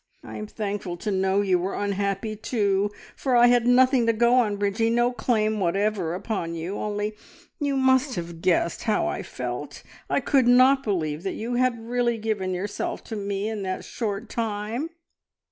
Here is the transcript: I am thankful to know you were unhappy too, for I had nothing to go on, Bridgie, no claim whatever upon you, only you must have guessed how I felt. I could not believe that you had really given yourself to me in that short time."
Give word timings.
I 0.23 0.37
am 0.37 0.47
thankful 0.47 0.97
to 0.97 1.11
know 1.11 1.41
you 1.41 1.59
were 1.59 1.75
unhappy 1.75 2.35
too, 2.35 2.89
for 3.15 3.35
I 3.35 3.45
had 3.45 3.67
nothing 3.67 4.07
to 4.07 4.13
go 4.13 4.33
on, 4.33 4.57
Bridgie, 4.57 4.89
no 4.89 5.11
claim 5.13 5.59
whatever 5.59 6.15
upon 6.15 6.55
you, 6.55 6.77
only 6.79 7.15
you 7.59 7.77
must 7.77 8.15
have 8.15 8.41
guessed 8.41 8.85
how 8.85 9.05
I 9.05 9.21
felt. 9.21 9.83
I 10.09 10.19
could 10.19 10.47
not 10.47 10.81
believe 10.81 11.21
that 11.21 11.35
you 11.35 11.53
had 11.53 11.87
really 11.87 12.17
given 12.17 12.51
yourself 12.51 13.03
to 13.03 13.15
me 13.15 13.47
in 13.47 13.61
that 13.61 13.85
short 13.85 14.27
time." 14.27 14.89